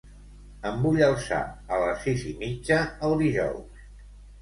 [0.69, 1.43] Em vull alçar
[1.77, 3.89] a les sis i mitja el dijous.